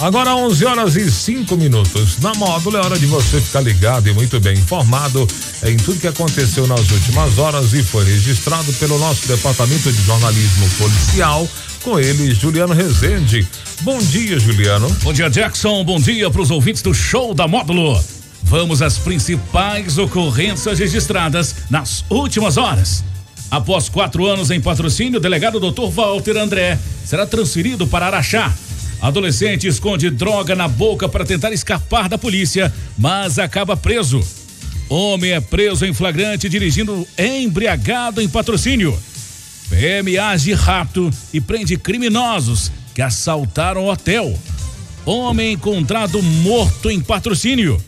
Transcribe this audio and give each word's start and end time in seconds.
Agora 0.00 0.36
11 0.36 0.64
horas 0.64 0.94
e 0.94 1.10
5 1.10 1.56
minutos. 1.56 2.18
Na 2.18 2.32
módulo 2.34 2.76
é 2.76 2.80
hora 2.80 2.96
de 2.96 3.06
você 3.06 3.40
ficar 3.40 3.60
ligado 3.60 4.08
e 4.08 4.14
muito 4.14 4.38
bem 4.38 4.56
informado 4.56 5.26
em 5.64 5.76
tudo 5.76 5.98
que 5.98 6.06
aconteceu 6.06 6.68
nas 6.68 6.88
últimas 6.88 7.36
horas 7.36 7.72
e 7.72 7.82
foi 7.82 8.04
registrado 8.04 8.72
pelo 8.74 8.96
nosso 8.96 9.26
departamento 9.26 9.90
de 9.90 10.00
jornalismo 10.04 10.70
policial. 10.78 11.48
Com 11.82 11.98
ele, 11.98 12.32
Juliano 12.32 12.72
Rezende. 12.74 13.44
Bom 13.80 13.98
dia, 13.98 14.38
Juliano. 14.38 14.88
Bom 15.02 15.12
dia, 15.12 15.28
Jackson. 15.28 15.82
Bom 15.82 15.98
dia 15.98 16.30
para 16.30 16.42
os 16.42 16.52
ouvintes 16.52 16.80
do 16.80 16.94
show 16.94 17.34
da 17.34 17.48
módulo. 17.48 18.00
Vamos 18.44 18.80
às 18.82 18.98
principais 18.98 19.98
ocorrências 19.98 20.78
registradas 20.78 21.56
nas 21.68 22.04
últimas 22.08 22.56
horas. 22.56 23.02
Após 23.50 23.88
quatro 23.88 24.26
anos 24.26 24.52
em 24.52 24.60
patrocínio, 24.60 25.18
o 25.18 25.22
delegado 25.22 25.58
Dr. 25.58 25.90
Walter 25.90 26.36
André 26.36 26.78
será 27.04 27.26
transferido 27.26 27.84
para 27.84 28.06
Araxá 28.06 28.54
Adolescente 29.00 29.66
esconde 29.66 30.10
droga 30.10 30.56
na 30.56 30.66
boca 30.66 31.08
para 31.08 31.24
tentar 31.24 31.52
escapar 31.52 32.08
da 32.08 32.18
polícia, 32.18 32.72
mas 32.96 33.38
acaba 33.38 33.76
preso. 33.76 34.20
Homem 34.88 35.32
é 35.32 35.40
preso 35.40 35.84
em 35.84 35.92
flagrante 35.92 36.48
dirigindo 36.48 37.06
embriagado 37.16 38.20
em 38.20 38.28
patrocínio. 38.28 38.98
PM 39.68 40.18
age 40.18 40.52
rápido 40.54 41.10
e 41.32 41.40
prende 41.40 41.76
criminosos 41.76 42.72
que 42.94 43.02
assaltaram 43.02 43.86
hotel. 43.86 44.36
Homem 45.04 45.52
encontrado 45.52 46.20
morto 46.22 46.90
em 46.90 47.00
patrocínio. 47.00 47.80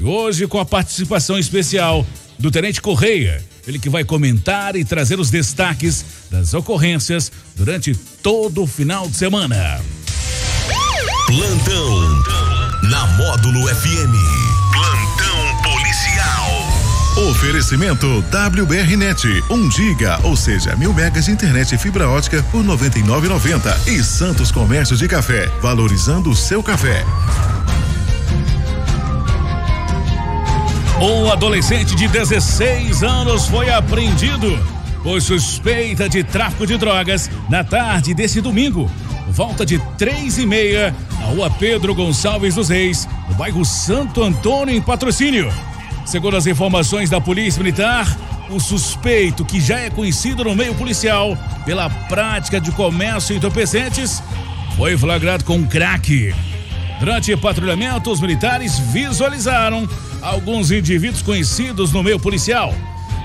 E 0.00 0.02
hoje 0.02 0.46
com 0.46 0.58
a 0.58 0.64
participação 0.64 1.38
especial 1.38 2.06
do 2.38 2.50
Tenente 2.50 2.80
Correia, 2.80 3.44
ele 3.66 3.78
que 3.78 3.88
vai 3.88 4.04
comentar 4.04 4.76
e 4.76 4.84
trazer 4.84 5.20
os 5.20 5.30
destaques 5.30 6.04
das 6.30 6.54
ocorrências 6.54 7.30
durante 7.54 7.94
todo 8.22 8.62
o 8.62 8.66
final 8.66 9.08
de 9.08 9.16
semana. 9.16 9.80
Módulo 13.54 13.68
FM. 13.68 14.12
Plantão 14.72 15.62
policial. 15.62 17.30
Oferecimento 17.30 18.24
WBRnet, 18.58 19.44
1 19.48 19.54
um 19.54 19.70
giga, 19.70 20.18
ou 20.24 20.36
seja, 20.36 20.74
mil 20.74 20.92
megas 20.92 21.26
de 21.26 21.30
internet 21.30 21.72
e 21.72 21.78
fibra 21.78 22.08
ótica 22.08 22.42
por 22.50 22.64
99,90 22.64 23.86
e 23.86 24.02
Santos 24.02 24.50
Comércio 24.50 24.96
de 24.96 25.06
Café, 25.06 25.48
valorizando 25.62 26.30
o 26.30 26.34
seu 26.34 26.64
café. 26.64 27.04
Um 31.00 31.30
adolescente 31.30 31.94
de 31.94 32.08
16 32.08 33.04
anos 33.04 33.46
foi 33.46 33.70
apreendido 33.70 34.58
por 35.04 35.22
suspeita 35.22 36.08
de 36.08 36.24
tráfico 36.24 36.66
de 36.66 36.76
drogas 36.76 37.30
na 37.48 37.62
tarde 37.62 38.14
desse 38.14 38.40
domingo 38.40 38.90
volta 39.34 39.66
de 39.66 39.80
três 39.98 40.38
e 40.38 40.46
meia, 40.46 40.94
na 41.18 41.26
rua 41.26 41.50
Pedro 41.50 41.92
Gonçalves 41.92 42.54
dos 42.54 42.68
Reis, 42.68 43.08
no 43.28 43.34
bairro 43.34 43.64
Santo 43.64 44.22
Antônio, 44.22 44.74
em 44.74 44.80
patrocínio. 44.80 45.52
Segundo 46.06 46.36
as 46.36 46.46
informações 46.46 47.10
da 47.10 47.20
Polícia 47.20 47.60
Militar, 47.60 48.06
o 48.48 48.60
suspeito, 48.60 49.44
que 49.44 49.60
já 49.60 49.80
é 49.80 49.90
conhecido 49.90 50.44
no 50.44 50.54
meio 50.54 50.72
policial 50.76 51.36
pela 51.64 51.90
prática 51.90 52.60
de 52.60 52.70
comércio 52.70 53.34
entorpecentes, 53.34 54.22
foi 54.76 54.96
flagrado 54.96 55.44
com 55.44 55.66
crack. 55.66 56.32
Durante 57.00 57.36
patrulhamento, 57.36 58.12
os 58.12 58.20
militares 58.20 58.78
visualizaram 58.78 59.88
alguns 60.22 60.70
indivíduos 60.70 61.22
conhecidos 61.22 61.92
no 61.92 62.04
meio 62.04 62.20
policial. 62.20 62.72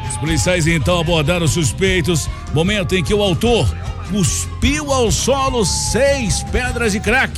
Os 0.09 0.17
policiais 0.17 0.65
então 0.65 0.99
abordaram 0.99 1.45
os 1.45 1.51
suspeitos, 1.51 2.27
momento 2.51 2.95
em 2.95 3.03
que 3.03 3.13
o 3.13 3.21
autor 3.21 3.69
cuspiu 4.09 4.91
ao 4.91 5.11
solo 5.11 5.63
seis 5.63 6.43
pedras 6.51 6.91
de 6.93 6.99
crack, 6.99 7.31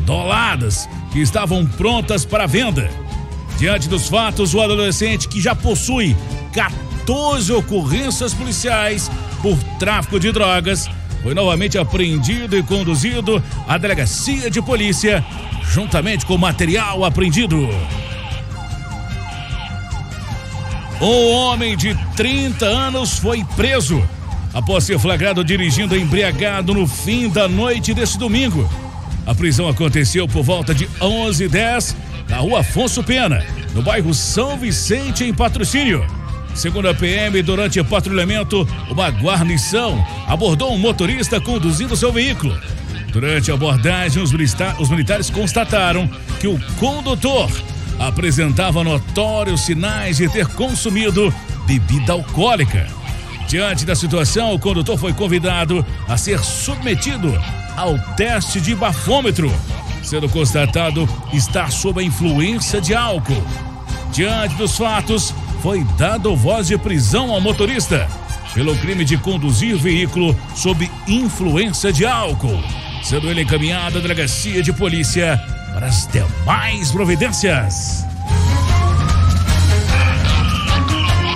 doladas, 0.00 0.88
que 1.12 1.20
estavam 1.20 1.66
prontas 1.66 2.24
para 2.24 2.46
venda. 2.46 2.90
Diante 3.58 3.88
dos 3.88 4.08
fatos, 4.08 4.54
o 4.54 4.60
adolescente, 4.60 5.28
que 5.28 5.40
já 5.40 5.54
possui 5.54 6.16
14 6.52 7.52
ocorrências 7.52 8.32
policiais 8.32 9.10
por 9.42 9.56
tráfico 9.78 10.18
de 10.18 10.32
drogas, 10.32 10.88
foi 11.22 11.34
novamente 11.34 11.78
apreendido 11.78 12.56
e 12.56 12.62
conduzido 12.62 13.42
à 13.66 13.78
delegacia 13.78 14.50
de 14.50 14.60
polícia, 14.60 15.24
juntamente 15.72 16.26
com 16.26 16.36
material 16.36 17.04
apreendido. 17.04 17.68
Um 21.00 21.32
homem 21.32 21.76
de 21.76 21.94
30 22.16 22.66
anos 22.66 23.18
foi 23.18 23.44
preso 23.56 24.02
após 24.54 24.84
ser 24.84 24.98
flagrado 24.98 25.44
dirigindo 25.44 25.96
embriagado 25.96 26.72
no 26.72 26.86
fim 26.86 27.28
da 27.28 27.48
noite 27.48 27.92
desse 27.92 28.16
domingo. 28.16 28.70
A 29.26 29.34
prisão 29.34 29.68
aconteceu 29.68 30.28
por 30.28 30.42
volta 30.42 30.74
de 30.74 30.86
11h10 31.00 31.96
na 32.28 32.38
rua 32.38 32.60
Afonso 32.60 33.02
Pena, 33.02 33.44
no 33.74 33.82
bairro 33.82 34.14
São 34.14 34.56
Vicente, 34.56 35.24
em 35.24 35.34
patrocínio. 35.34 36.06
Segundo 36.54 36.88
a 36.88 36.94
PM, 36.94 37.42
durante 37.42 37.82
patrulhamento, 37.82 38.66
uma 38.88 39.08
guarnição 39.08 40.02
abordou 40.26 40.72
um 40.72 40.78
motorista 40.78 41.40
conduzindo 41.40 41.96
seu 41.96 42.12
veículo. 42.12 42.56
Durante 43.12 43.50
a 43.50 43.54
abordagem, 43.54 44.22
os, 44.22 44.32
os 44.78 44.88
militares 44.88 45.30
constataram 45.30 46.08
que 46.40 46.46
o 46.46 46.58
condutor 46.78 47.50
apresentava 47.98 48.84
notórios 48.84 49.62
sinais 49.62 50.18
de 50.18 50.28
ter 50.28 50.46
consumido 50.48 51.32
bebida 51.66 52.12
alcoólica. 52.12 52.86
Diante 53.54 53.84
da 53.84 53.94
situação, 53.94 54.52
o 54.52 54.58
condutor 54.58 54.98
foi 54.98 55.12
convidado 55.12 55.86
a 56.08 56.16
ser 56.16 56.40
submetido 56.40 57.32
ao 57.76 57.96
teste 58.16 58.60
de 58.60 58.74
bafômetro, 58.74 59.48
sendo 60.02 60.28
constatado 60.28 61.08
estar 61.32 61.70
sob 61.70 62.00
a 62.00 62.02
influência 62.02 62.80
de 62.80 62.96
álcool. 62.96 63.46
Diante 64.10 64.56
dos 64.56 64.76
fatos, 64.76 65.32
foi 65.62 65.84
dado 65.96 66.34
voz 66.34 66.66
de 66.66 66.76
prisão 66.76 67.30
ao 67.30 67.40
motorista 67.40 68.08
pelo 68.54 68.76
crime 68.78 69.04
de 69.04 69.16
conduzir 69.16 69.76
veículo 69.76 70.36
sob 70.56 70.90
influência 71.06 71.92
de 71.92 72.04
álcool, 72.04 72.60
sendo 73.04 73.30
ele 73.30 73.42
encaminhado 73.42 73.98
à 73.98 74.00
delegacia 74.00 74.64
de 74.64 74.72
polícia 74.72 75.40
para 75.72 75.86
as 75.86 76.08
demais 76.08 76.90
providências. 76.90 78.04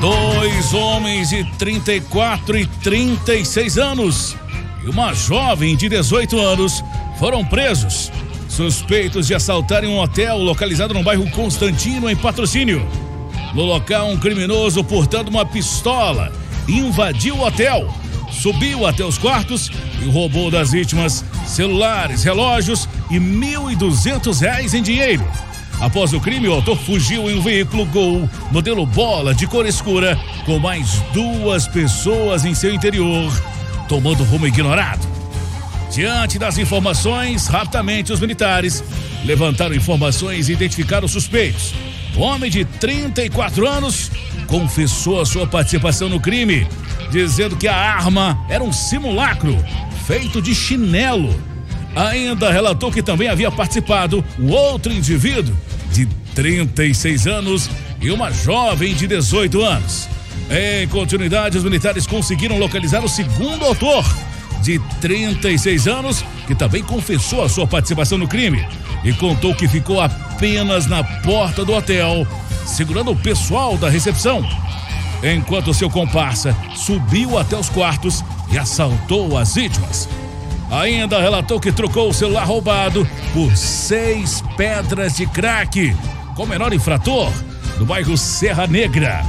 Dois 0.09 0.73
homens 0.73 1.29
de 1.29 1.45
34 1.59 2.57
e 2.57 2.67
36 2.67 3.77
anos 3.77 4.35
e 4.83 4.89
uma 4.89 5.13
jovem 5.13 5.77
de 5.77 5.87
18 5.87 6.41
anos 6.41 6.83
foram 7.19 7.45
presos, 7.45 8.11
suspeitos 8.49 9.27
de 9.27 9.35
assaltarem 9.35 9.91
um 9.91 9.99
hotel 9.99 10.39
localizado 10.39 10.95
no 10.95 11.03
bairro 11.03 11.31
Constantino, 11.33 12.09
em 12.09 12.17
patrocínio. 12.17 12.89
No 13.53 13.65
local, 13.65 14.09
um 14.09 14.17
criminoso 14.17 14.83
portando 14.83 15.29
uma 15.29 15.45
pistola 15.45 16.33
invadiu 16.67 17.37
o 17.37 17.47
hotel, 17.47 17.93
subiu 18.31 18.87
até 18.87 19.05
os 19.05 19.19
quartos 19.19 19.71
e 20.01 20.07
roubou 20.07 20.51
das 20.51 20.71
vítimas 20.71 21.23
celulares, 21.47 22.25
relógios 22.25 22.89
e 23.11 23.19
R$ 23.19 23.21
1.200 23.21 24.73
em 24.73 24.83
dinheiro. 24.83 25.48
Após 25.81 26.13
o 26.13 26.21
crime, 26.21 26.49
o 26.49 26.55
autor 26.55 26.77
fugiu 26.77 27.31
em 27.31 27.39
um 27.39 27.41
veículo 27.41 27.87
Gol, 27.87 28.29
modelo 28.51 28.85
bola, 28.85 29.33
de 29.33 29.47
cor 29.47 29.65
escura, 29.65 30.19
com 30.45 30.59
mais 30.59 31.01
duas 31.13 31.69
pessoas 31.69 32.45
em 32.45 32.53
seu 32.53 32.75
interior, 32.75 33.33
tomando 33.89 34.25
rumo 34.25 34.47
ignorado. 34.47 35.07
Diante 35.93 36.37
das 36.37 36.59
informações, 36.59 37.47
rapidamente 37.47 38.13
os 38.13 38.19
militares 38.19 38.83
levantaram 39.25 39.75
informações 39.75 40.49
e 40.49 40.53
identificaram 40.53 41.07
os 41.07 41.13
suspeitos. 41.13 41.73
O 42.17 42.21
homem 42.23 42.51
de 42.51 42.65
34 42.65 43.67
anos 43.67 44.11
confessou 44.49 45.21
a 45.21 45.27
sua 45.27 45.47
participação 45.47 46.09
no 46.09 46.19
crime, 46.19 46.67
dizendo 47.13 47.57
que 47.57 47.69
a 47.69 47.77
arma 47.77 48.37
era 48.49 48.65
um 48.65 48.73
simulacro 48.73 49.57
feito 50.07 50.43
de 50.43 50.55
chinelo. 50.57 51.35
Ainda 51.95 52.51
relatou 52.51 52.91
que 52.91 53.03
também 53.03 53.29
havia 53.29 53.51
participado 53.51 54.25
um 54.39 54.51
outro 54.51 54.93
indivíduo 54.93 55.57
36 56.35 57.27
anos 57.27 57.71
e 58.01 58.11
uma 58.11 58.31
jovem 58.31 58.95
de 58.95 59.07
18 59.07 59.63
anos. 59.63 60.09
Em 60.51 60.89
continuidade, 60.89 61.59
os 61.59 61.65
militares 61.65 62.07
conseguiram 62.07 62.59
localizar 62.59 63.05
o 63.05 63.09
segundo 63.09 63.65
autor, 63.65 64.05
de 64.63 64.79
36 65.01 65.87
anos, 65.87 66.25
que 66.47 66.55
também 66.55 66.83
confessou 66.83 67.43
a 67.43 67.49
sua 67.49 67.67
participação 67.67 68.19
no 68.19 68.27
crime 68.27 68.67
e 69.05 69.13
contou 69.13 69.55
que 69.55 69.69
ficou 69.69 70.01
apenas 70.01 70.87
na 70.87 71.05
porta 71.05 71.65
do 71.65 71.73
hotel, 71.73 72.27
segurando 72.67 73.13
o 73.13 73.17
pessoal 73.17 73.77
da 73.77 73.89
recepção, 73.89 74.47
enquanto 75.23 75.75
seu 75.75 75.91
comparsa 75.91 76.57
subiu 76.75 77.39
até 77.39 77.57
os 77.57 77.69
quartos 77.69 78.25
e 78.51 78.59
assaltou 78.59 79.37
as 79.37 79.55
vítimas. 79.55 80.09
Ainda 80.71 81.21
relatou 81.21 81.59
que 81.59 81.73
trocou 81.73 82.11
o 82.11 82.15
celular 82.15 82.45
roubado 82.45 83.09
por 83.33 83.57
seis 83.57 84.43
pedras 84.57 85.17
de 85.17 85.27
crack 85.27 85.95
com 86.39 86.47
menor 86.47 86.73
infrator 86.73 87.33
no 87.81 87.85
bairro 87.85 88.17
Serra 88.17 88.65
Negra. 88.69 89.25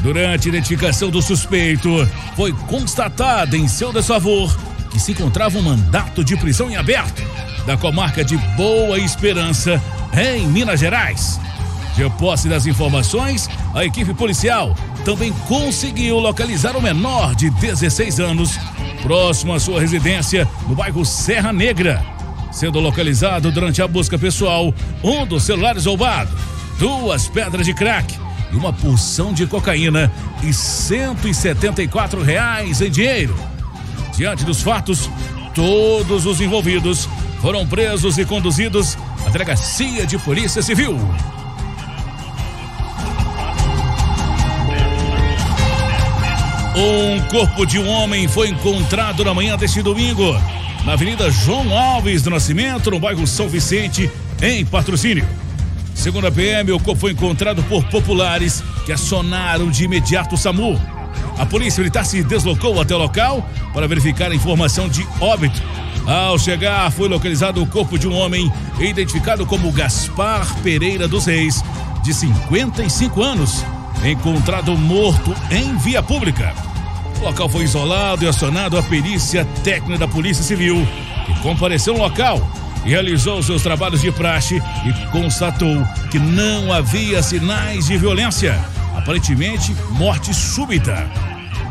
Durante 0.00 0.48
a 0.48 0.48
identificação 0.48 1.10
do 1.10 1.20
suspeito, 1.20 2.08
foi 2.34 2.50
constatada 2.66 3.58
em 3.58 3.68
seu 3.68 3.92
desfavor 3.92 4.56
que 4.90 4.98
se 4.98 5.12
encontrava 5.12 5.58
um 5.58 5.62
mandato 5.62 6.24
de 6.24 6.34
prisão 6.34 6.70
em 6.70 6.76
aberto 6.76 7.22
da 7.66 7.76
comarca 7.76 8.24
de 8.24 8.38
Boa 8.56 8.98
Esperança, 8.98 9.80
em 10.16 10.46
Minas 10.46 10.80
Gerais. 10.80 11.38
De 11.94 12.08
posse 12.12 12.48
das 12.48 12.64
informações, 12.64 13.50
a 13.74 13.84
equipe 13.84 14.14
policial 14.14 14.74
também 15.04 15.30
conseguiu 15.46 16.18
localizar 16.18 16.74
o 16.74 16.80
menor 16.80 17.34
de 17.34 17.50
16 17.50 18.18
anos, 18.18 18.58
próximo 19.02 19.52
à 19.52 19.60
sua 19.60 19.78
residência 19.78 20.48
no 20.66 20.74
bairro 20.74 21.04
Serra 21.04 21.52
Negra. 21.52 22.11
Sendo 22.52 22.78
localizado 22.78 23.50
durante 23.50 23.80
a 23.80 23.88
busca 23.88 24.18
pessoal 24.18 24.74
um 25.02 25.26
dos 25.26 25.42
celulares 25.42 25.86
roubados, 25.86 26.34
duas 26.78 27.26
pedras 27.26 27.64
de 27.66 27.72
crack 27.72 28.14
e 28.52 28.56
uma 28.56 28.72
porção 28.72 29.32
de 29.32 29.46
cocaína 29.46 30.12
e 30.42 30.52
174 30.52 32.22
reais 32.22 32.82
em 32.82 32.90
dinheiro. 32.90 33.34
Diante 34.14 34.44
dos 34.44 34.60
fatos, 34.60 35.08
todos 35.54 36.26
os 36.26 36.40
envolvidos 36.40 37.08
foram 37.40 37.66
presos 37.66 38.18
e 38.18 38.24
conduzidos 38.24 38.96
à 39.26 39.30
delegacia 39.30 40.06
de 40.06 40.18
polícia 40.18 40.62
civil. 40.62 40.98
Um 46.74 47.20
corpo 47.28 47.66
de 47.66 47.78
um 47.78 47.86
homem 47.86 48.26
foi 48.26 48.48
encontrado 48.48 49.22
na 49.22 49.34
manhã 49.34 49.58
deste 49.58 49.82
domingo, 49.82 50.32
na 50.86 50.94
Avenida 50.94 51.30
João 51.30 51.76
Alves 51.76 52.22
do 52.22 52.30
Nascimento, 52.30 52.90
no 52.90 52.98
bairro 52.98 53.26
São 53.26 53.46
Vicente, 53.46 54.10
em 54.40 54.64
patrocínio. 54.64 55.28
Segundo 55.94 56.26
a 56.28 56.32
PM, 56.32 56.72
o 56.72 56.80
corpo 56.80 56.98
foi 56.98 57.12
encontrado 57.12 57.62
por 57.64 57.84
populares 57.84 58.64
que 58.86 58.92
acionaram 58.92 59.70
de 59.70 59.84
imediato 59.84 60.34
o 60.34 60.38
SAMU. 60.38 60.80
A 61.38 61.44
polícia 61.44 61.80
militar 61.80 62.06
se 62.06 62.24
deslocou 62.24 62.80
até 62.80 62.94
o 62.94 62.98
local 62.98 63.46
para 63.74 63.86
verificar 63.86 64.32
a 64.32 64.34
informação 64.34 64.88
de 64.88 65.06
óbito. 65.20 65.62
Ao 66.06 66.38
chegar, 66.38 66.90
foi 66.90 67.06
localizado 67.06 67.62
o 67.62 67.66
corpo 67.66 67.98
de 67.98 68.08
um 68.08 68.16
homem 68.16 68.50
identificado 68.80 69.44
como 69.44 69.70
Gaspar 69.72 70.56
Pereira 70.62 71.06
dos 71.06 71.26
Reis, 71.26 71.62
de 72.02 72.14
55 72.14 73.22
anos, 73.22 73.62
encontrado 74.04 74.76
morto 74.76 75.34
em 75.50 75.76
via 75.76 76.02
pública. 76.02 76.54
O 77.20 77.24
local 77.24 77.48
foi 77.48 77.64
isolado 77.64 78.24
e 78.24 78.28
acionado 78.28 78.76
a 78.78 78.82
perícia 78.82 79.44
técnica 79.62 79.98
da 79.98 80.08
Polícia 80.08 80.42
Civil, 80.42 80.86
que 81.26 81.40
compareceu 81.40 81.94
no 81.94 82.00
local 82.00 82.40
realizou 82.84 83.42
seus 83.42 83.62
trabalhos 83.62 84.00
de 84.00 84.10
praxe 84.10 84.62
e 84.84 84.92
constatou 85.10 85.86
que 86.10 86.18
não 86.18 86.72
havia 86.72 87.22
sinais 87.22 87.86
de 87.86 87.96
violência, 87.96 88.58
aparentemente 88.96 89.74
morte 89.90 90.34
súbita. 90.34 91.08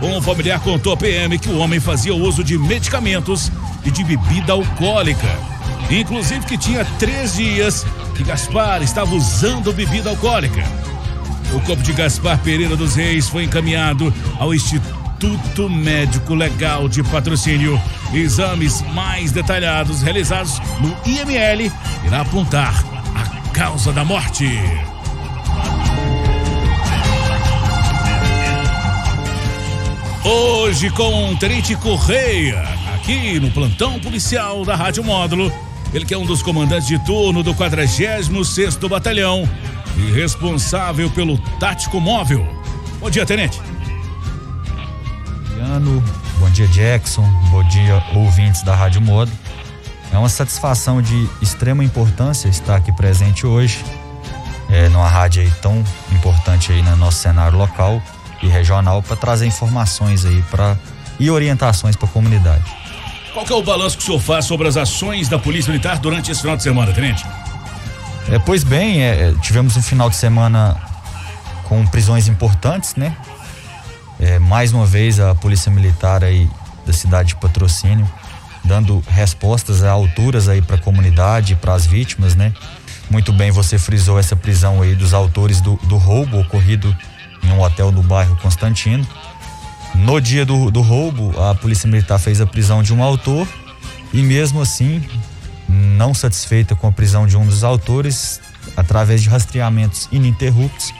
Um 0.01 0.21
familiar 0.21 0.59
contou 0.61 0.93
à 0.93 0.97
PM 0.97 1.37
que 1.37 1.49
o 1.49 1.59
homem 1.59 1.79
fazia 1.79 2.15
uso 2.15 2.43
de 2.43 2.57
medicamentos 2.57 3.51
e 3.85 3.91
de 3.91 4.03
bebida 4.03 4.53
alcoólica, 4.53 5.27
inclusive 5.89 6.45
que 6.45 6.57
tinha 6.57 6.85
três 6.97 7.35
dias 7.35 7.85
que 8.15 8.23
Gaspar 8.23 8.81
estava 8.81 9.13
usando 9.13 9.73
bebida 9.73 10.09
alcoólica. 10.09 10.63
O 11.53 11.59
corpo 11.61 11.83
de 11.83 11.91
Gaspar 11.91 12.39
Pereira 12.39 12.77
dos 12.77 12.95
Reis 12.95 13.27
foi 13.27 13.43
encaminhado 13.43 14.13
ao 14.39 14.53
Instituto 14.53 15.69
Médico 15.69 16.33
Legal 16.33 16.87
de 16.87 17.03
Patrocínio. 17.03 17.79
Exames 18.13 18.81
mais 18.93 19.31
detalhados 19.31 20.01
realizados 20.01 20.59
no 20.79 20.95
IML 21.05 21.71
irá 22.05 22.21
apontar 22.21 22.83
a 23.15 23.49
causa 23.49 23.91
da 23.91 24.05
morte. 24.05 24.47
Hoje 30.23 30.89
com 30.91 31.35
Tenente 31.35 31.75
Correia, 31.75 32.63
aqui 32.95 33.39
no 33.39 33.51
plantão 33.51 33.99
policial 33.99 34.63
da 34.63 34.75
Rádio 34.75 35.03
Módulo. 35.03 35.51
Ele 35.93 36.05
que 36.05 36.13
é 36.13 36.17
um 36.17 36.25
dos 36.25 36.41
comandantes 36.41 36.87
de 36.87 36.97
turno 37.03 37.43
do 37.43 37.53
46º 37.53 38.87
Batalhão 38.87 39.49
e 39.97 40.11
responsável 40.11 41.09
pelo 41.09 41.37
tático 41.59 41.99
móvel. 41.99 42.47
Bom 42.99 43.09
dia, 43.09 43.25
tenente. 43.25 43.61
Bom 45.57 46.01
bom 46.39 46.49
dia 46.49 46.67
Jackson, 46.67 47.23
bom 47.49 47.63
dia 47.63 48.03
ouvintes 48.15 48.63
da 48.63 48.75
Rádio 48.75 49.01
Modo. 49.01 49.31
É 50.11 50.17
uma 50.17 50.27
satisfação 50.27 51.01
de 51.01 51.29
extrema 51.41 51.83
importância 51.83 52.49
estar 52.49 52.75
aqui 52.75 52.91
presente 52.91 53.45
hoje, 53.45 53.83
é, 54.69 54.89
numa 54.89 55.07
rádio 55.07 55.41
aí 55.41 55.51
tão 55.61 55.83
importante 56.11 56.71
aí 56.71 56.81
no 56.81 56.95
nosso 56.97 57.19
cenário 57.19 57.57
local 57.57 58.01
e 58.43 58.47
regional 58.47 59.01
para 59.01 59.15
trazer 59.15 59.45
informações 59.45 60.25
aí 60.25 60.41
para 60.49 60.77
e 61.19 61.29
orientações 61.29 61.95
para 61.95 62.07
a 62.07 62.11
comunidade. 62.11 62.63
Qual 63.33 63.45
é 63.47 63.53
o 63.53 63.63
balanço 63.63 63.97
que 63.97 64.03
o 64.03 64.05
senhor 64.07 64.19
faz 64.19 64.45
sobre 64.45 64.67
as 64.67 64.75
ações 64.75 65.29
da 65.29 65.39
Polícia 65.39 65.71
Militar 65.71 65.99
durante 65.99 66.31
esse 66.31 66.41
final 66.41 66.57
de 66.57 66.63
semana, 66.63 66.91
tenente? 66.91 67.23
É, 68.29 68.39
pois 68.39 68.63
bem, 68.63 69.03
é, 69.03 69.29
é, 69.29 69.33
tivemos 69.41 69.75
um 69.75 69.81
final 69.81 70.09
de 70.09 70.15
semana 70.15 70.75
com 71.63 71.85
prisões 71.87 72.27
importantes, 72.27 72.95
né? 72.95 73.15
É, 74.19 74.39
mais 74.39 74.71
uma 74.71 74.85
vez 74.85 75.19
a 75.19 75.33
Polícia 75.33 75.71
Militar 75.71 76.23
aí 76.23 76.49
da 76.85 76.93
cidade 76.93 77.29
de 77.29 77.35
Patrocínio 77.35 78.07
dando 78.63 79.03
respostas 79.07 79.83
a 79.83 79.91
alturas 79.91 80.47
aí 80.47 80.61
para 80.61 80.75
a 80.75 80.79
comunidade, 80.79 81.55
para 81.55 81.73
as 81.73 81.85
vítimas, 81.85 82.35
né? 82.35 82.53
Muito 83.09 83.33
bem, 83.33 83.51
você 83.51 83.77
frisou 83.77 84.19
essa 84.19 84.35
prisão 84.35 84.81
aí 84.81 84.95
dos 84.95 85.13
autores 85.13 85.59
do, 85.59 85.75
do 85.83 85.97
roubo 85.97 86.39
ocorrido 86.39 86.95
em 87.43 87.51
um 87.51 87.61
hotel 87.61 87.91
do 87.91 88.01
bairro 88.01 88.37
Constantino. 88.37 89.05
No 89.95 90.21
dia 90.21 90.45
do, 90.45 90.71
do 90.71 90.81
roubo, 90.81 91.37
a 91.41 91.53
Polícia 91.55 91.89
Militar 91.89 92.19
fez 92.19 92.39
a 92.39 92.45
prisão 92.45 92.81
de 92.81 92.93
um 92.93 93.03
autor 93.03 93.47
e 94.13 94.21
mesmo 94.21 94.61
assim 94.61 95.03
não 95.71 96.13
satisfeita 96.13 96.75
com 96.75 96.87
a 96.87 96.91
prisão 96.91 97.25
de 97.25 97.37
um 97.37 97.45
dos 97.45 97.63
autores, 97.63 98.41
através 98.75 99.21
de 99.21 99.29
rastreamentos 99.29 100.07
ininterruptos, 100.11 100.93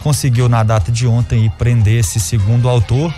conseguiu 0.00 0.48
na 0.48 0.62
data 0.62 0.92
de 0.92 1.06
ontem 1.06 1.50
prender 1.58 2.00
esse 2.00 2.20
segundo 2.20 2.68
autor, 2.68 3.12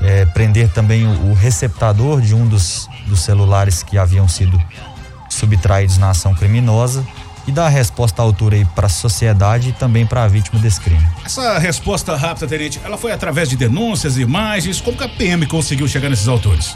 é, 0.00 0.26
prender 0.26 0.68
também 0.70 1.06
o, 1.06 1.30
o, 1.30 1.34
receptador 1.34 2.20
de 2.20 2.34
um 2.34 2.46
dos, 2.46 2.88
dos 3.06 3.20
celulares 3.20 3.82
que 3.82 3.96
haviam 3.96 4.28
sido 4.28 4.60
subtraídos 5.28 5.98
na 5.98 6.10
ação 6.10 6.34
criminosa 6.34 7.06
e 7.46 7.52
dar 7.52 7.66
a 7.66 7.68
resposta 7.68 8.22
à 8.22 8.24
altura 8.24 8.56
aí 8.56 8.64
para 8.64 8.86
a 8.86 8.90
sociedade 8.90 9.70
e 9.70 9.72
também 9.72 10.06
para 10.06 10.24
a 10.24 10.28
vítima 10.28 10.58
desse 10.58 10.80
crime. 10.80 11.04
Essa 11.24 11.58
resposta 11.58 12.16
rápida, 12.16 12.46
tenente, 12.46 12.80
ela 12.84 12.96
foi 12.96 13.12
através 13.12 13.48
de 13.48 13.56
denúncias, 13.56 14.16
imagens, 14.16 14.80
como 14.80 14.96
que 14.96 15.04
a 15.04 15.08
PM 15.08 15.46
conseguiu 15.46 15.86
chegar 15.86 16.08
nesses 16.08 16.28
autores? 16.28 16.74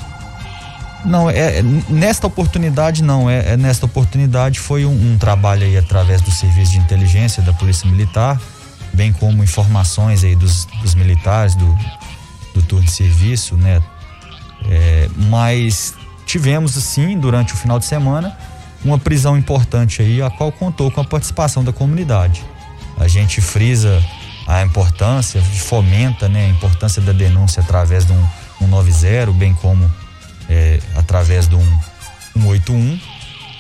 Não, 1.04 1.30
é, 1.30 1.58
é, 1.58 1.62
nesta 1.88 2.26
oportunidade 2.26 3.02
não, 3.02 3.30
é, 3.30 3.52
é 3.52 3.56
nesta 3.56 3.86
oportunidade 3.86 4.58
foi 4.58 4.84
um, 4.84 5.12
um, 5.12 5.18
trabalho 5.18 5.64
aí 5.64 5.76
através 5.76 6.20
do 6.20 6.30
serviço 6.30 6.72
de 6.72 6.78
inteligência 6.78 7.42
da 7.42 7.52
Polícia 7.52 7.88
Militar, 7.88 8.40
bem 8.92 9.12
como 9.12 9.42
informações 9.42 10.24
aí 10.24 10.34
dos, 10.34 10.64
dos 10.82 10.94
militares 10.94 11.54
do, 11.54 11.78
do 12.54 12.62
turno 12.62 12.84
de 12.84 12.90
serviço, 12.90 13.56
né? 13.56 13.80
É, 14.68 15.08
mas 15.28 15.94
tivemos 16.26 16.76
assim 16.76 17.16
durante 17.18 17.54
o 17.54 17.56
final 17.56 17.78
de 17.78 17.84
semana 17.84 18.36
uma 18.84 18.98
prisão 18.98 19.36
importante 19.36 20.02
aí, 20.02 20.20
a 20.20 20.30
qual 20.30 20.50
contou 20.52 20.90
com 20.90 21.00
a 21.00 21.04
participação 21.04 21.64
da 21.64 21.72
comunidade. 21.72 22.44
A 22.98 23.06
gente 23.06 23.40
frisa 23.40 24.02
a 24.46 24.62
importância, 24.62 25.40
fomenta 25.42 26.28
né, 26.28 26.46
a 26.46 26.48
importância 26.48 27.02
da 27.02 27.12
denúncia 27.12 27.62
através 27.62 28.04
de 28.04 28.12
um, 28.12 28.28
um 28.62 28.66
90, 28.66 29.32
bem 29.32 29.54
como 29.54 29.88
é, 30.48 30.80
através 30.96 31.46
do 31.46 31.58
181. 32.34 32.98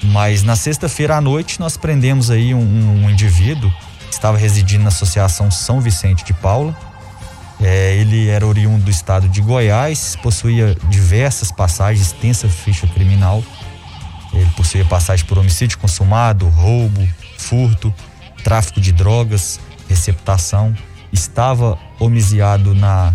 Mas 0.04 0.42
na 0.42 0.54
sexta-feira 0.54 1.16
à 1.16 1.20
noite 1.20 1.58
nós 1.58 1.76
prendemos 1.76 2.30
aí 2.30 2.54
um, 2.54 2.60
um, 3.04 3.10
indivíduo 3.10 3.70
que 4.06 4.14
estava 4.14 4.38
residindo 4.38 4.84
na 4.84 4.88
Associação 4.88 5.50
São 5.50 5.80
Vicente 5.80 6.24
de 6.24 6.32
Paula. 6.32 6.76
É, 7.60 7.96
ele 7.96 8.28
era 8.28 8.46
oriundo 8.46 8.84
do 8.84 8.90
estado 8.90 9.28
de 9.28 9.40
Goiás, 9.40 10.16
possuía 10.22 10.76
diversas 10.88 11.50
passagens, 11.50 12.06
extensa 12.06 12.48
ficha 12.48 12.86
criminal. 12.86 13.42
Ele 14.32 14.48
possuía 14.56 14.84
passagem 14.84 15.26
por 15.26 15.38
homicídio 15.38 15.78
consumado, 15.78 16.48
roubo, 16.48 17.06
furto, 17.36 17.92
tráfico 18.44 18.80
de 18.80 18.92
drogas, 18.92 19.58
receptação. 19.88 20.76
Estava 21.12 21.76
homiciado 21.98 22.74
na, 22.74 23.12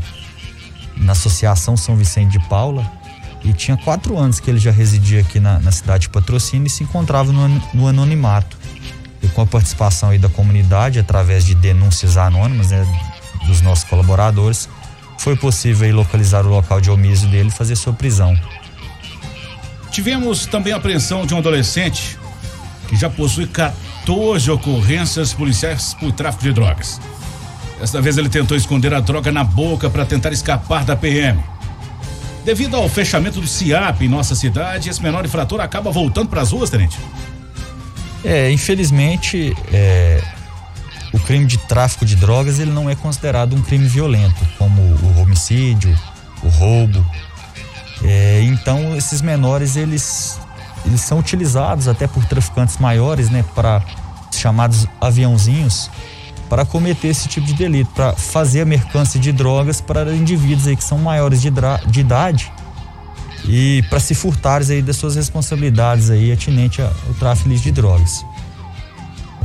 na 0.97 1.13
Associação 1.13 1.77
São 1.77 1.95
Vicente 1.95 2.37
de 2.37 2.49
Paula 2.49 3.02
e 3.43 3.51
tinha 3.51 3.75
quatro 3.75 4.17
anos 4.17 4.39
que 4.39 4.49
ele 4.49 4.59
já 4.59 4.71
residia 4.71 5.19
aqui 5.21 5.39
na, 5.39 5.59
na 5.59 5.71
cidade 5.71 6.03
de 6.03 6.09
Patrocínio 6.09 6.67
e 6.67 6.69
se 6.69 6.83
encontrava 6.83 7.31
no, 7.31 7.47
no, 7.73 7.87
anonimato. 7.87 8.57
E 9.21 9.27
com 9.27 9.41
a 9.41 9.45
participação 9.45 10.09
aí 10.09 10.17
da 10.17 10.29
comunidade, 10.29 10.99
através 10.99 11.45
de 11.45 11.53
denúncias 11.53 12.17
anônimas 12.17 12.71
né, 12.71 12.85
dos 13.45 13.61
nossos 13.61 13.83
colaboradores, 13.83 14.69
foi 15.17 15.35
possível 15.35 15.85
aí 15.85 15.93
localizar 15.93 16.45
o 16.45 16.49
local 16.49 16.79
de 16.79 16.89
omísio 16.89 17.29
dele 17.29 17.49
e 17.49 17.51
fazer 17.51 17.75
sua 17.75 17.93
prisão. 17.93 18.37
Tivemos 19.91 20.45
também 20.45 20.73
a 20.73 20.77
apreensão 20.77 21.25
de 21.25 21.33
um 21.33 21.37
adolescente 21.37 22.17
que 22.87 22.95
já 22.95 23.09
possui 23.09 23.47
14 23.47 24.49
ocorrências 24.51 25.33
policiais 25.33 25.93
por 25.93 26.11
tráfico 26.11 26.43
de 26.43 26.53
drogas. 26.53 26.99
Desta 27.79 28.01
vez 28.01 28.17
ele 28.17 28.29
tentou 28.29 28.55
esconder 28.55 28.93
a 28.93 28.99
droga 28.99 29.31
na 29.31 29.43
boca 29.43 29.89
para 29.89 30.05
tentar 30.05 30.31
escapar 30.31 30.83
da 30.85 30.95
PM. 30.95 31.52
Devido 32.45 32.75
ao 32.75 32.89
fechamento 32.89 33.39
do 33.39 33.47
CIAP 33.47 34.01
em 34.01 34.09
nossa 34.09 34.35
cidade, 34.35 34.89
esse 34.89 35.01
menor 35.01 35.23
infrator 35.25 35.61
acaba 35.61 35.91
voltando 35.91 36.29
para 36.29 36.41
as 36.41 36.51
ruas, 36.51 36.69
tenente? 36.69 36.99
É, 38.23 38.51
infelizmente, 38.51 39.55
é, 39.71 40.21
o 41.13 41.19
crime 41.19 41.45
de 41.45 41.57
tráfico 41.57 42.05
de 42.05 42.15
drogas 42.15 42.59
ele 42.59 42.71
não 42.71 42.89
é 42.89 42.95
considerado 42.95 43.55
um 43.55 43.61
crime 43.61 43.87
violento, 43.87 44.45
como 44.57 44.81
o 44.81 45.21
homicídio, 45.21 45.97
o 46.41 46.49
roubo. 46.49 47.05
É, 48.03 48.41
então, 48.43 48.95
esses 48.95 49.21
menores 49.21 49.75
eles 49.75 50.37
eles 50.85 51.01
são 51.01 51.19
utilizados 51.19 51.87
até 51.87 52.07
por 52.07 52.25
traficantes 52.25 52.77
maiores, 52.77 53.29
né, 53.29 53.43
para 53.55 53.81
chamados 54.31 54.85
aviãozinhos, 54.99 55.89
para 56.53 56.65
cometer 56.65 57.07
esse 57.07 57.27
tipo 57.27 57.47
de 57.47 57.53
delito, 57.55 57.89
para 57.95 58.13
fazer 58.13 58.61
a 58.61 58.65
mercância 58.65 59.19
de 59.19 59.31
drogas 59.31 59.81
para 59.81 60.13
indivíduos 60.13 60.67
aí 60.67 60.75
que 60.75 60.83
são 60.83 60.99
maiores 60.99 61.41
de, 61.41 61.49
de 61.87 61.99
idade 61.99 62.51
e 63.45 63.83
para 63.89 63.99
se 63.99 64.13
furtarem 64.13 64.69
aí 64.69 64.81
das 64.83 64.95
suas 64.97 65.15
responsabilidades 65.15 66.11
aí 66.11 66.31
atinente 66.31 66.79
ao 66.79 66.91
tráfico 67.17 67.49
de 67.49 67.71
drogas. 67.71 68.23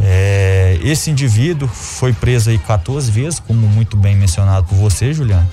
É, 0.03 0.79
esse 0.83 1.11
indivíduo 1.11 1.67
foi 1.67 2.13
preso 2.13 2.51
aí 2.51 2.59
14 2.59 3.11
vezes, 3.11 3.41
como 3.41 3.67
muito 3.67 3.97
bem 3.97 4.15
mencionado 4.15 4.67
por 4.67 4.77
você, 4.77 5.15
Juliano. 5.15 5.49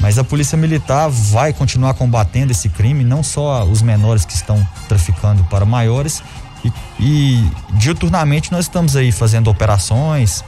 Mas 0.00 0.18
a 0.18 0.24
polícia 0.24 0.58
militar 0.58 1.08
vai 1.08 1.54
continuar 1.54 1.94
combatendo 1.94 2.52
esse 2.52 2.68
crime, 2.68 3.04
não 3.04 3.22
só 3.22 3.64
os 3.64 3.80
menores 3.80 4.26
que 4.26 4.34
estão 4.34 4.62
traficando 4.86 5.42
para 5.44 5.64
maiores, 5.64 6.22
e, 6.64 6.72
e 7.00 7.50
diuturnamente 7.74 8.52
nós 8.52 8.66
estamos 8.66 8.96
aí 8.96 9.10
fazendo 9.12 9.50
operações, 9.50 10.44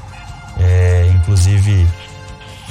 é, 0.59 1.11
inclusive 1.15 1.87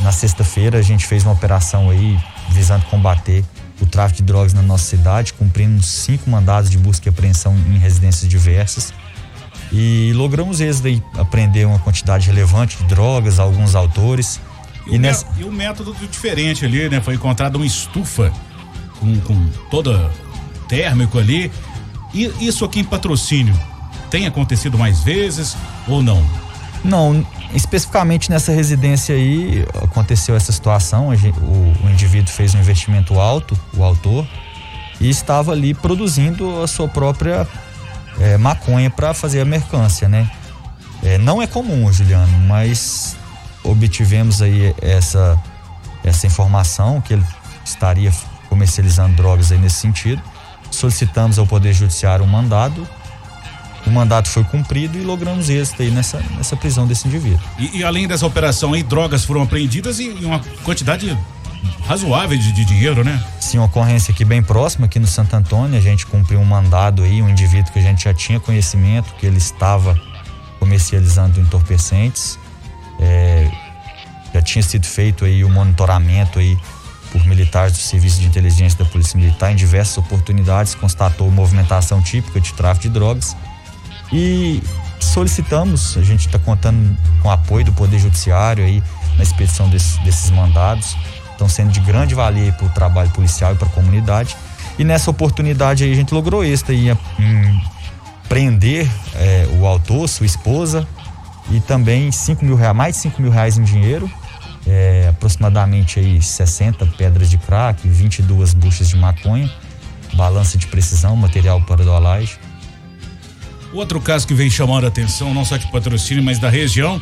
na 0.01 0.11
sexta-feira 0.11 0.79
a 0.79 0.81
gente 0.81 1.05
fez 1.05 1.23
uma 1.23 1.33
operação 1.33 1.89
aí 1.89 2.17
visando 2.49 2.85
combater 2.85 3.43
o 3.81 3.85
tráfico 3.85 4.17
de 4.17 4.23
drogas 4.23 4.53
na 4.53 4.61
nossa 4.61 4.85
cidade, 4.85 5.33
cumprindo 5.33 5.81
cinco 5.83 6.29
mandados 6.29 6.69
de 6.69 6.77
busca 6.77 7.07
e 7.07 7.09
apreensão 7.09 7.55
em 7.55 7.77
residências 7.77 8.29
diversas. 8.29 8.93
E 9.71 10.13
logramos 10.13 10.61
êxito 10.61 10.87
aí, 10.87 11.03
aprender 11.17 11.65
uma 11.65 11.79
quantidade 11.79 12.27
relevante 12.27 12.77
de 12.77 12.83
drogas, 12.83 13.39
alguns 13.39 13.75
autores. 13.75 14.39
E, 14.85 14.95
e, 14.95 14.99
nessa... 14.99 15.25
e 15.37 15.43
o 15.43 15.51
método 15.51 15.95
diferente 16.09 16.63
ali, 16.63 16.87
né? 16.89 17.01
Foi 17.01 17.15
encontrada 17.15 17.57
uma 17.57 17.65
estufa 17.65 18.31
com, 18.99 19.19
com 19.21 19.47
toda 19.71 20.11
térmico 20.67 21.17
ali. 21.17 21.51
E 22.13 22.31
isso 22.47 22.63
aqui 22.63 22.79
em 22.79 22.83
patrocínio 22.83 23.57
tem 24.09 24.27
acontecido 24.27 24.77
mais 24.77 24.99
vezes 25.01 25.57
ou 25.87 26.03
não? 26.03 26.23
Não, 26.83 27.25
especificamente 27.53 28.29
nessa 28.29 28.51
residência 28.51 29.15
aí 29.15 29.65
aconteceu 29.81 30.35
essa 30.35 30.51
situação. 30.51 31.09
O, 31.09 31.85
o 31.85 31.89
indivíduo 31.89 32.31
fez 32.31 32.53
um 32.53 32.59
investimento 32.59 33.19
alto, 33.19 33.57
o 33.75 33.83
autor, 33.83 34.27
e 34.99 35.09
estava 35.09 35.51
ali 35.51 35.73
produzindo 35.73 36.61
a 36.61 36.67
sua 36.67 36.87
própria 36.87 37.47
é, 38.19 38.37
maconha 38.37 38.89
para 38.89 39.13
fazer 39.13 39.41
a 39.41 39.45
mercância, 39.45 40.07
né? 40.07 40.29
É, 41.01 41.17
não 41.17 41.41
é 41.41 41.47
comum, 41.47 41.91
Juliano, 41.91 42.37
mas 42.47 43.17
obtivemos 43.63 44.41
aí 44.41 44.75
essa, 44.81 45.41
essa 46.03 46.27
informação 46.27 47.01
que 47.01 47.13
ele 47.13 47.25
estaria 47.65 48.11
comercializando 48.49 49.15
drogas 49.15 49.51
aí 49.51 49.57
nesse 49.57 49.77
sentido. 49.77 50.21
Solicitamos 50.75 51.39
ao 51.39 51.45
Poder 51.47 51.73
Judiciário 51.73 52.25
um 52.25 52.27
mandado 52.27 52.87
o 53.85 53.91
mandato 53.91 54.29
foi 54.29 54.43
cumprido 54.43 54.97
e 54.97 55.01
logramos 55.01 55.49
êxito 55.49 55.81
aí 55.81 55.91
nessa, 55.91 56.23
nessa 56.37 56.55
prisão 56.55 56.87
desse 56.87 57.07
indivíduo. 57.07 57.39
E, 57.59 57.79
e 57.79 57.83
além 57.83 58.07
dessa 58.07 58.25
operação 58.25 58.73
aí, 58.73 58.81
drogas 58.81 59.25
foram 59.25 59.41
apreendidas 59.41 59.99
e, 59.99 60.09
e 60.09 60.25
uma 60.25 60.39
quantidade 60.63 61.17
razoável 61.85 62.37
de, 62.37 62.51
de, 62.53 62.63
dinheiro, 62.63 63.03
né? 63.03 63.21
Sim, 63.39 63.57
uma 63.57 63.65
ocorrência 63.65 64.13
aqui 64.13 64.23
bem 64.23 64.41
próxima, 64.41 64.85
aqui 64.85 64.99
no 64.99 65.07
Santo 65.07 65.35
Antônio, 65.35 65.77
a 65.77 65.81
gente 65.81 66.05
cumpriu 66.05 66.39
um 66.39 66.45
mandado 66.45 67.03
aí, 67.03 67.21
um 67.21 67.29
indivíduo 67.29 67.73
que 67.73 67.79
a 67.79 67.81
gente 67.81 68.05
já 68.05 68.13
tinha 68.13 68.39
conhecimento 68.39 69.13
que 69.15 69.25
ele 69.25 69.37
estava 69.37 69.99
comercializando 70.59 71.39
entorpecentes. 71.39 72.39
É, 72.99 73.51
já 74.33 74.41
tinha 74.41 74.63
sido 74.63 74.85
feito 74.85 75.25
aí 75.25 75.43
o 75.43 75.49
monitoramento 75.49 76.39
aí 76.39 76.57
por 77.13 77.23
militares 77.27 77.73
do 77.73 77.79
Serviço 77.79 78.19
de 78.19 78.25
Inteligência 78.25 78.83
da 78.83 78.85
Polícia 78.85 79.15
Militar 79.17 79.51
em 79.51 79.55
diversas 79.55 79.99
oportunidades, 79.99 80.73
constatou 80.73 81.29
movimentação 81.29 82.01
típica 82.01 82.41
de 82.41 82.51
tráfico 82.53 82.87
de 82.87 82.89
drogas. 82.89 83.37
E 84.11 84.61
solicitamos, 84.99 85.95
a 85.95 86.01
gente 86.01 86.25
está 86.25 86.39
contando 86.39 86.97
com 87.21 87.27
o 87.27 87.31
apoio 87.31 87.63
do 87.63 87.71
Poder 87.71 87.99
Judiciário 87.99 88.65
aí 88.65 88.81
na 89.15 89.23
expedição 89.23 89.69
desse, 89.69 90.01
desses 90.01 90.31
mandados, 90.31 90.97
estão 91.31 91.47
sendo 91.47 91.71
de 91.71 91.79
grande 91.81 92.15
valia 92.15 92.51
para 92.51 92.65
o 92.65 92.69
trabalho 92.69 93.11
policial 93.11 93.53
e 93.53 93.55
para 93.55 93.67
a 93.67 93.71
comunidade. 93.71 94.35
E 94.79 94.83
nessa 94.83 95.11
oportunidade 95.11 95.83
aí 95.83 95.91
a 95.91 95.95
gente 95.95 96.13
logrou 96.13 96.43
êxito 96.43 96.71
em 96.71 96.97
prender 98.27 98.89
é, 99.13 99.47
o 99.59 99.67
autor, 99.67 100.09
sua 100.09 100.25
esposa, 100.25 100.87
e 101.51 101.59
também 101.59 102.11
5 102.11 102.43
mil 102.43 102.55
reais, 102.55 102.75
mais 102.75 102.95
de 102.95 103.01
5 103.03 103.21
mil 103.21 103.29
reais 103.29 103.57
em 103.57 103.63
dinheiro, 103.63 104.09
é, 104.67 105.07
aproximadamente 105.09 105.99
aí 105.99 106.21
60 106.21 106.85
pedras 106.97 107.29
de 107.29 107.37
crack, 107.37 107.87
22 107.87 108.53
buchas 108.53 108.89
de 108.89 108.95
maconha, 108.95 109.51
balança 110.13 110.57
de 110.57 110.67
precisão, 110.67 111.15
material 111.15 111.61
para 111.61 111.83
dolagem. 111.83 112.35
Outro 113.73 113.99
caso 113.99 114.27
que 114.27 114.33
vem 114.33 114.49
chamando 114.49 114.85
a 114.85 114.87
atenção, 114.87 115.33
não 115.33 115.43
só 115.43 115.57
de 115.57 115.67
patrocínio, 115.71 116.23
mas 116.23 116.39
da 116.39 116.49
região, 116.49 117.01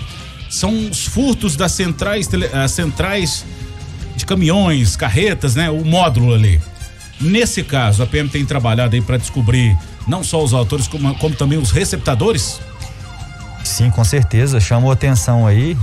são 0.50 0.90
os 0.90 1.06
furtos 1.06 1.56
das 1.56 1.74
centrais, 1.74 2.30
as 2.54 2.72
centrais 2.72 3.46
de 4.16 4.26
caminhões, 4.26 4.96
carretas, 4.96 5.56
né? 5.56 5.70
O 5.70 5.84
módulo 5.84 6.34
ali. 6.34 6.62
Nesse 7.20 7.64
caso, 7.64 8.02
a 8.02 8.08
PM 8.08 8.30
tem 8.30 8.46
trabalhado 8.46 8.96
aí 8.96 9.02
para 9.02 9.18
descobrir 9.18 9.78
não 10.08 10.24
só 10.24 10.44
os 10.44 10.54
autores, 10.54 10.88
como, 10.88 11.14
como 11.16 11.36
também 11.36 11.60
os 11.60 11.72
receptadores? 11.72 12.60
Sim, 13.64 13.92
com 13.92 14.04
certeza. 14.04 14.60
Chamou 14.60 14.92
atenção 14.92 15.46
aí. 15.46 15.78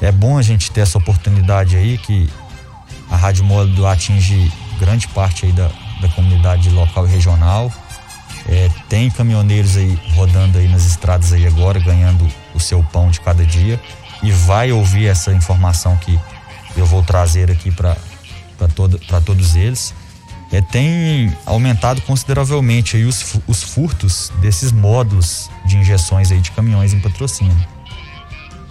É 0.00 0.10
bom 0.10 0.38
a 0.38 0.42
gente 0.42 0.70
ter 0.70 0.80
essa 0.80 0.98
oportunidade 0.98 1.76
aí 1.76 1.98
que 1.98 2.28
a 3.10 3.16
Rádio 3.16 3.44
Módulo 3.44 3.86
atinge 3.86 4.50
grande 4.78 5.06
parte 5.08 5.46
aí 5.46 5.52
da, 5.52 5.68
da 6.00 6.08
comunidade 6.08 6.70
local 6.70 7.06
e 7.06 7.10
regional. 7.10 7.70
É, 8.48 8.70
tem 8.88 9.10
caminhoneiros 9.10 9.76
aí 9.76 9.98
rodando 10.14 10.58
aí 10.58 10.66
nas 10.68 10.86
estradas 10.86 11.32
aí 11.32 11.46
agora, 11.46 11.78
ganhando 11.78 12.26
o 12.54 12.60
seu 12.60 12.82
pão 12.82 13.10
de 13.10 13.20
cada 13.20 13.44
dia 13.44 13.80
e 14.22 14.30
vai 14.30 14.72
ouvir 14.72 15.06
essa 15.06 15.32
informação 15.32 15.96
que 15.96 16.18
eu 16.76 16.86
vou 16.86 17.02
trazer 17.02 17.50
aqui 17.50 17.70
para 17.70 17.96
todo, 18.74 18.98
todos 19.24 19.56
eles. 19.56 19.94
É, 20.52 20.60
tem 20.60 21.36
aumentado 21.46 22.00
consideravelmente 22.02 22.96
aí 22.96 23.04
os, 23.04 23.38
os 23.46 23.62
furtos 23.62 24.32
desses 24.40 24.72
módulos 24.72 25.48
de 25.64 25.76
injeções 25.76 26.32
aí 26.32 26.40
de 26.40 26.50
caminhões 26.50 26.92
em 26.92 27.00
patrocínio. 27.00 27.56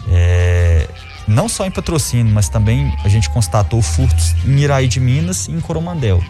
É, 0.09 0.89
não 1.29 1.47
só 1.47 1.65
em 1.65 1.71
patrocínio, 1.71 2.33
mas 2.33 2.49
também 2.49 2.93
a 3.03 3.07
gente 3.07 3.29
constatou 3.29 3.81
furtos 3.81 4.35
em 4.45 4.59
Iraí 4.59 4.87
de 4.87 4.99
Minas 4.99 5.47
e 5.47 5.51
em 5.51 5.61
Coromandel. 5.61 6.21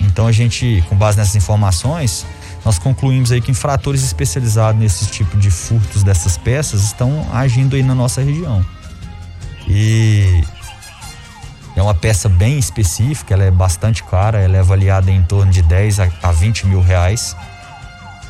Então 0.00 0.26
a 0.26 0.32
gente, 0.32 0.82
com 0.88 0.96
base 0.96 1.18
nessas 1.18 1.36
informações, 1.36 2.26
nós 2.64 2.78
concluímos 2.78 3.30
aí 3.30 3.40
que 3.40 3.50
infratores 3.50 4.02
especializados 4.02 4.80
nesse 4.80 5.06
tipo 5.06 5.36
de 5.36 5.50
furtos 5.50 6.02
dessas 6.02 6.36
peças 6.36 6.82
estão 6.82 7.26
agindo 7.32 7.76
aí 7.76 7.82
na 7.82 7.94
nossa 7.94 8.22
região. 8.22 8.64
E 9.68 10.42
é 11.76 11.82
uma 11.82 11.94
peça 11.94 12.28
bem 12.28 12.58
específica, 12.58 13.34
ela 13.34 13.44
é 13.44 13.50
bastante 13.50 14.02
cara, 14.04 14.40
ela 14.40 14.56
é 14.56 14.60
avaliada 14.60 15.10
em 15.10 15.22
torno 15.22 15.52
de 15.52 15.62
10 15.62 16.00
a 16.00 16.32
20 16.32 16.66
mil 16.66 16.80
reais. 16.80 17.36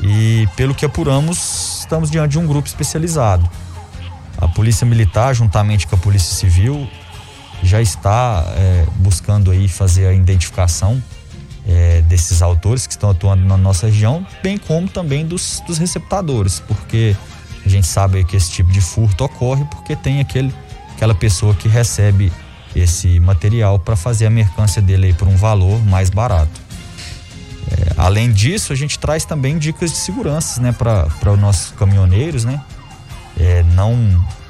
E 0.01 0.47
pelo 0.55 0.75
que 0.75 0.85
apuramos, 0.85 1.79
estamos 1.79 2.11
diante 2.11 2.31
de 2.31 2.39
um 2.39 2.45
grupo 2.45 2.67
especializado. 2.67 3.49
A 4.43 4.47
Polícia 4.49 4.85
Militar, 4.85 5.33
juntamente 5.33 5.87
com 5.87 5.95
a 5.95 5.97
Polícia 5.97 6.35
Civil, 6.35 6.87
já 7.63 7.81
está 7.81 8.45
é, 8.57 8.85
buscando 8.97 9.51
aí 9.51 9.69
fazer 9.69 10.07
a 10.07 10.13
identificação 10.13 11.01
é, 11.65 12.01
desses 12.01 12.41
autores 12.41 12.85
que 12.85 12.91
estão 12.91 13.09
atuando 13.09 13.45
na 13.45 13.55
nossa 13.55 13.87
região, 13.87 14.25
bem 14.43 14.57
como 14.57 14.89
também 14.89 15.25
dos, 15.25 15.61
dos 15.65 15.77
receptadores, 15.77 16.59
porque 16.59 17.15
a 17.65 17.69
gente 17.69 17.87
sabe 17.87 18.23
que 18.25 18.35
esse 18.35 18.51
tipo 18.51 18.69
de 18.69 18.81
furto 18.81 19.23
ocorre 19.23 19.63
porque 19.65 19.95
tem 19.95 20.19
aquele, 20.19 20.53
aquela 20.93 21.15
pessoa 21.15 21.53
que 21.55 21.69
recebe 21.69 22.29
esse 22.75 23.19
material 23.21 23.79
para 23.79 23.95
fazer 23.95 24.25
a 24.25 24.29
mercância 24.29 24.81
dele 24.81 25.13
por 25.13 25.27
um 25.27 25.37
valor 25.37 25.81
mais 25.85 26.09
barato. 26.09 26.61
É, 27.71 27.93
além 27.95 28.29
disso, 28.29 28.73
a 28.73 28.75
gente 28.75 28.99
traz 28.99 29.23
também 29.23 29.57
dicas 29.57 29.91
de 29.91 29.97
segurança, 29.97 30.59
né, 30.61 30.73
para 30.73 31.31
os 31.31 31.39
nossos 31.39 31.71
caminhoneiros, 31.71 32.43
né? 32.43 32.61
É, 33.39 33.63
não, 33.73 33.95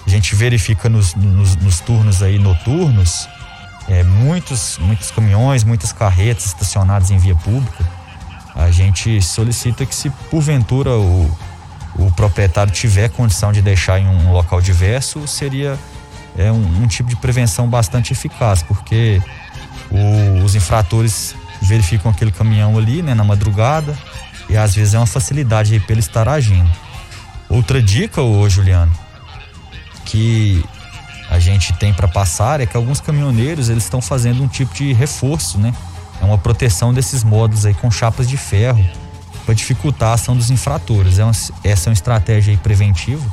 a 0.05 0.09
gente 0.09 0.35
verifica 0.35 0.89
nos, 0.89 1.15
nos, 1.15 1.55
nos 1.55 1.79
turnos 1.79 2.21
aí 2.21 2.37
noturnos 2.37 3.27
é, 3.87 4.03
muitos, 4.03 4.77
muitos 4.79 5.11
caminhões, 5.11 5.63
muitas 5.63 5.91
carretas 5.91 6.45
estacionadas 6.47 7.11
em 7.11 7.17
via 7.17 7.35
pública, 7.35 7.83
a 8.55 8.69
gente 8.71 9.21
solicita 9.21 9.85
que 9.85 9.95
se 9.95 10.09
porventura 10.29 10.91
o, 10.91 11.37
o 11.95 12.11
proprietário 12.11 12.71
tiver 12.71 13.09
condição 13.09 13.51
de 13.51 13.61
deixar 13.61 13.99
em 13.99 14.07
um 14.07 14.31
local 14.31 14.61
diverso, 14.61 15.27
seria 15.27 15.77
é, 16.37 16.51
um, 16.51 16.83
um 16.83 16.87
tipo 16.87 17.09
de 17.09 17.15
prevenção 17.15 17.67
bastante 17.69 18.13
eficaz, 18.13 18.63
porque 18.63 19.21
O, 19.91 20.43
os 20.43 20.55
infratores 20.55 21.35
verificam 21.61 22.09
aquele 22.09 22.31
caminhão 22.31 22.77
ali, 22.77 23.03
né, 23.03 23.13
na 23.13 23.23
madrugada, 23.23 23.95
e 24.49 24.57
às 24.57 24.73
vezes 24.73 24.95
é 24.95 24.97
uma 24.97 25.05
facilidade 25.05 25.73
aí 25.73 25.79
para 25.79 25.93
ele 25.93 25.99
estar 25.99 26.27
agindo. 26.27 26.69
Outra 27.53 27.79
dica, 27.79 28.19
ô 28.19 28.49
Juliano, 28.49 28.91
que 30.05 30.65
a 31.29 31.37
gente 31.37 31.71
tem 31.73 31.93
para 31.93 32.07
passar 32.07 32.59
é 32.59 32.65
que 32.65 32.75
alguns 32.75 32.99
caminhoneiros 32.99 33.69
eles 33.69 33.83
estão 33.83 34.01
fazendo 34.01 34.41
um 34.41 34.47
tipo 34.47 34.73
de 34.73 34.91
reforço, 34.91 35.59
né? 35.59 35.71
É 36.19 36.25
uma 36.25 36.39
proteção 36.39 36.91
desses 36.91 37.23
módulos 37.23 37.63
aí 37.63 37.75
com 37.75 37.91
chapas 37.91 38.27
de 38.27 38.37
ferro 38.37 38.83
para 39.45 39.53
dificultar 39.53 40.09
a 40.09 40.13
ação 40.13 40.35
dos 40.35 40.49
infratores. 40.49 41.19
É 41.19 41.23
uma, 41.23 41.31
essa 41.63 41.89
é 41.89 41.91
uma 41.91 41.93
estratégia 41.93 42.57
preventiva 42.57 43.23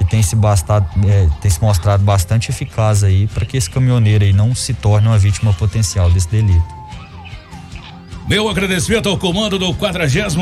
e 0.00 0.04
tem 0.04 0.22
se, 0.22 0.36
bastado, 0.36 0.88
é, 1.08 1.28
tem 1.40 1.50
se 1.50 1.60
mostrado 1.60 2.04
bastante 2.04 2.52
eficaz 2.52 3.02
aí 3.02 3.26
para 3.26 3.44
que 3.44 3.56
esse 3.56 3.68
caminhoneiro 3.68 4.24
aí 4.24 4.32
não 4.32 4.54
se 4.54 4.74
torne 4.74 5.08
uma 5.08 5.18
vítima 5.18 5.52
potencial 5.54 6.08
desse 6.08 6.28
delito. 6.28 6.80
Meu 8.28 8.48
agradecimento 8.48 9.08
ao 9.08 9.18
comando 9.18 9.58
do 9.58 9.74
46 9.74 10.36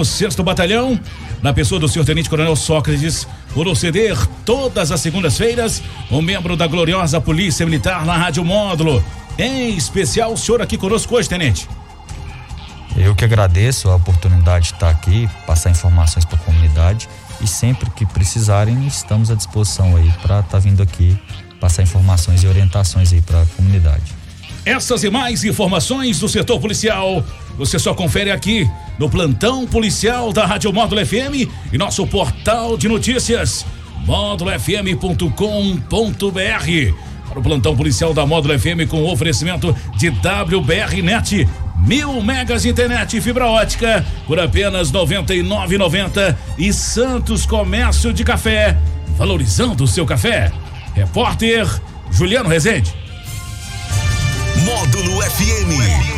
Batalhão, 0.44 1.00
na 1.42 1.52
pessoa 1.52 1.80
do 1.80 1.88
senhor 1.88 2.04
Tenente 2.04 2.28
Coronel 2.28 2.56
Sócrates, 2.56 3.26
por 3.54 3.76
ceder 3.76 4.16
todas 4.44 4.90
as 4.90 5.00
segundas-feiras, 5.00 5.82
um 6.10 6.20
membro 6.20 6.56
da 6.56 6.66
gloriosa 6.66 7.20
Polícia 7.20 7.64
Militar 7.64 8.04
na 8.04 8.16
Rádio 8.16 8.44
Módulo. 8.44 9.02
Em 9.38 9.76
especial, 9.76 10.32
o 10.32 10.36
senhor 10.36 10.60
aqui 10.60 10.76
conosco 10.76 11.14
hoje, 11.14 11.28
Tenente. 11.28 11.68
Eu 12.96 13.14
que 13.14 13.24
agradeço 13.24 13.88
a 13.88 13.94
oportunidade 13.94 14.66
de 14.66 14.72
estar 14.74 14.90
aqui, 14.90 15.28
passar 15.46 15.70
informações 15.70 16.24
para 16.24 16.36
a 16.36 16.40
comunidade 16.40 17.08
e 17.40 17.46
sempre 17.46 17.88
que 17.90 18.04
precisarem, 18.04 18.86
estamos 18.86 19.30
à 19.30 19.34
disposição 19.34 19.96
aí 19.96 20.10
para 20.22 20.40
estar 20.40 20.42
tá 20.42 20.58
vindo 20.58 20.82
aqui 20.82 21.16
passar 21.58 21.82
informações 21.82 22.42
e 22.42 22.46
orientações 22.46 23.12
aí 23.12 23.20
para 23.20 23.42
a 23.42 23.46
comunidade. 23.46 24.14
Essas 24.64 25.02
e 25.04 25.10
mais 25.10 25.44
informações 25.44 26.20
do 26.20 26.28
setor 26.28 26.60
policial 26.60 27.24
você 27.58 27.78
só 27.78 27.92
confere 27.92 28.30
aqui 28.30 28.70
no 28.98 29.10
plantão 29.10 29.66
policial 29.66 30.32
da 30.32 30.46
Rádio 30.46 30.72
Módulo 30.72 31.04
FM 31.04 31.50
e 31.72 31.76
nosso 31.76 32.06
portal 32.06 32.78
de 32.78 32.88
notícias 32.88 33.66
módulofm.com.br. 34.06 36.94
Para 37.28 37.38
o 37.38 37.42
plantão 37.42 37.76
policial 37.76 38.14
da 38.14 38.24
Módulo 38.24 38.58
FM 38.58 38.88
com 38.88 39.04
oferecimento 39.04 39.76
de 39.96 40.08
WBR 40.08 41.02
Net, 41.02 41.46
mil 41.76 42.22
megas 42.22 42.64
internet 42.64 43.16
e 43.16 43.20
fibra 43.20 43.46
ótica 43.46 44.06
por 44.26 44.38
apenas 44.38 44.90
R$ 44.90 45.00
99,90 45.00 46.36
e 46.56 46.72
Santos 46.72 47.44
Comércio 47.44 48.12
de 48.12 48.24
Café, 48.24 48.78
valorizando 49.16 49.84
o 49.84 49.88
seu 49.88 50.06
café. 50.06 50.50
Repórter 50.94 51.68
Juliano 52.10 52.48
Rezende. 52.48 52.94
Módulo 54.64 55.22
FM. 55.22 56.17